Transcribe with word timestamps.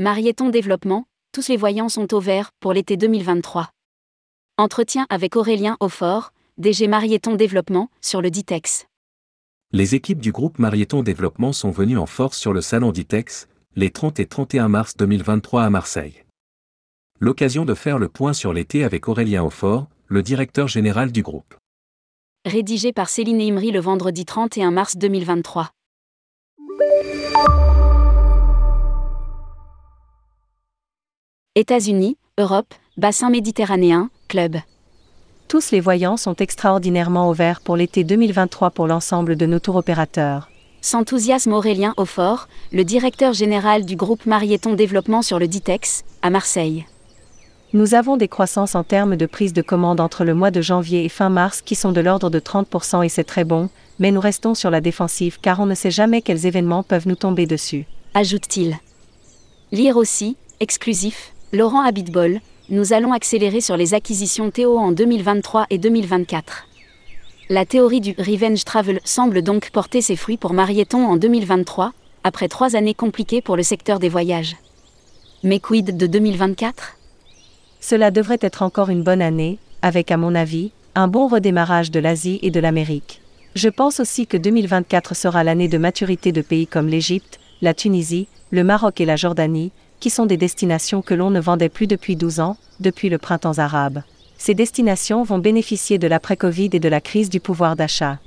Marieton 0.00 0.48
Développement, 0.48 1.04
tous 1.30 1.48
les 1.48 1.58
voyants 1.58 1.90
sont 1.90 2.14
au 2.14 2.20
vert 2.20 2.52
pour 2.58 2.72
l'été 2.72 2.96
2023. 2.96 3.68
Entretien 4.56 5.06
avec 5.10 5.36
Aurélien 5.36 5.76
Aufort, 5.78 6.32
DG 6.56 6.88
Marieton 6.88 7.34
Développement, 7.34 7.90
sur 8.00 8.22
le 8.22 8.30
Ditex. 8.30 8.86
Les 9.72 9.94
équipes 9.94 10.20
du 10.20 10.32
groupe 10.32 10.58
Marieton 10.58 11.02
Développement 11.02 11.52
sont 11.52 11.70
venues 11.70 11.98
en 11.98 12.06
force 12.06 12.38
sur 12.38 12.54
le 12.54 12.62
salon 12.62 12.92
Ditex, 12.92 13.46
les 13.76 13.90
30 13.90 14.20
et 14.20 14.26
31 14.26 14.68
mars 14.68 14.96
2023 14.96 15.64
à 15.64 15.68
Marseille. 15.68 16.24
L'occasion 17.18 17.66
de 17.66 17.74
faire 17.74 17.98
le 17.98 18.08
point 18.08 18.32
sur 18.32 18.54
l'été 18.54 18.84
avec 18.84 19.06
Aurélien 19.06 19.44
Aufort, 19.44 19.86
le 20.06 20.22
directeur 20.22 20.66
général 20.66 21.12
du 21.12 21.22
groupe. 21.22 21.54
Rédigé 22.46 22.94
par 22.94 23.10
Céline 23.10 23.42
Imri 23.42 23.70
le 23.70 23.80
vendredi 23.80 24.24
31 24.24 24.70
mars 24.70 24.96
2023. 24.96 25.68
États-Unis, 31.60 32.16
Europe, 32.38 32.72
bassin 32.96 33.28
méditerranéen, 33.28 34.08
club. 34.28 34.56
Tous 35.46 35.72
les 35.72 35.80
voyants 35.80 36.16
sont 36.16 36.34
extraordinairement 36.36 37.28
ouverts 37.28 37.60
pour 37.60 37.76
l'été 37.76 38.02
2023 38.02 38.70
pour 38.70 38.86
l'ensemble 38.86 39.36
de 39.36 39.44
nos 39.44 39.58
tours 39.58 39.76
opérateurs. 39.76 40.48
S'enthousiasme 40.80 41.52
Aurélien 41.52 41.92
Aufort, 41.98 42.48
le 42.72 42.82
directeur 42.82 43.34
général 43.34 43.84
du 43.84 43.94
groupe 43.94 44.24
Marieton 44.24 44.72
Développement 44.72 45.20
sur 45.20 45.38
le 45.38 45.48
Ditex, 45.48 46.02
à 46.22 46.30
Marseille. 46.30 46.86
Nous 47.74 47.92
avons 47.92 48.16
des 48.16 48.28
croissances 48.28 48.74
en 48.74 48.82
termes 48.82 49.16
de 49.16 49.26
prise 49.26 49.52
de 49.52 49.60
commande 49.60 50.00
entre 50.00 50.24
le 50.24 50.32
mois 50.32 50.50
de 50.50 50.62
janvier 50.62 51.04
et 51.04 51.10
fin 51.10 51.28
mars 51.28 51.60
qui 51.60 51.74
sont 51.74 51.92
de 51.92 52.00
l'ordre 52.00 52.30
de 52.30 52.40
30% 52.40 53.04
et 53.04 53.10
c'est 53.10 53.24
très 53.24 53.44
bon, 53.44 53.68
mais 53.98 54.12
nous 54.12 54.20
restons 54.20 54.54
sur 54.54 54.70
la 54.70 54.80
défensive 54.80 55.38
car 55.42 55.60
on 55.60 55.66
ne 55.66 55.74
sait 55.74 55.90
jamais 55.90 56.22
quels 56.22 56.46
événements 56.46 56.84
peuvent 56.84 57.06
nous 57.06 57.16
tomber 57.16 57.44
dessus. 57.44 57.84
Ajoute-t-il. 58.14 58.78
Lire 59.72 59.98
aussi, 59.98 60.38
exclusif, 60.58 61.34
Laurent 61.52 61.82
Habitbol, 61.82 62.38
nous 62.68 62.92
allons 62.92 63.12
accélérer 63.12 63.60
sur 63.60 63.76
les 63.76 63.92
acquisitions 63.92 64.52
Théo 64.52 64.78
en 64.78 64.92
2023 64.92 65.66
et 65.70 65.78
2024. 65.78 66.68
La 67.48 67.66
théorie 67.66 68.00
du 68.00 68.14
revenge 68.16 68.64
travel 68.64 69.00
semble 69.04 69.42
donc 69.42 69.70
porter 69.70 70.00
ses 70.00 70.14
fruits 70.14 70.36
pour 70.36 70.52
Marieton 70.52 71.04
en 71.04 71.16
2023, 71.16 71.92
après 72.22 72.46
trois 72.46 72.76
années 72.76 72.94
compliquées 72.94 73.42
pour 73.42 73.56
le 73.56 73.64
secteur 73.64 73.98
des 73.98 74.08
voyages. 74.08 74.54
Mais 75.42 75.58
quid 75.58 75.96
de 75.96 76.06
2024 76.06 76.96
Cela 77.80 78.12
devrait 78.12 78.38
être 78.42 78.62
encore 78.62 78.88
une 78.88 79.02
bonne 79.02 79.22
année, 79.22 79.58
avec 79.82 80.12
à 80.12 80.16
mon 80.16 80.36
avis, 80.36 80.70
un 80.94 81.08
bon 81.08 81.26
redémarrage 81.26 81.90
de 81.90 81.98
l'Asie 81.98 82.38
et 82.42 82.52
de 82.52 82.60
l'Amérique. 82.60 83.22
Je 83.56 83.68
pense 83.68 83.98
aussi 83.98 84.28
que 84.28 84.36
2024 84.36 85.16
sera 85.16 85.42
l'année 85.42 85.66
de 85.66 85.78
maturité 85.78 86.30
de 86.30 86.42
pays 86.42 86.68
comme 86.68 86.86
l'Égypte, 86.86 87.40
la 87.60 87.74
Tunisie, 87.74 88.28
le 88.52 88.62
Maroc 88.62 89.00
et 89.00 89.04
la 89.04 89.16
Jordanie, 89.16 89.72
qui 90.00 90.10
sont 90.10 90.26
des 90.26 90.36
destinations 90.36 91.02
que 91.02 91.14
l'on 91.14 91.30
ne 91.30 91.40
vendait 91.40 91.68
plus 91.68 91.86
depuis 91.86 92.16
12 92.16 92.40
ans, 92.40 92.56
depuis 92.80 93.08
le 93.08 93.18
printemps 93.18 93.58
arabe. 93.58 94.02
Ces 94.38 94.54
destinations 94.54 95.22
vont 95.22 95.38
bénéficier 95.38 95.98
de 95.98 96.08
l'après-Covid 96.08 96.70
et 96.72 96.80
de 96.80 96.88
la 96.88 97.02
crise 97.02 97.28
du 97.28 97.40
pouvoir 97.40 97.76
d'achat. 97.76 98.18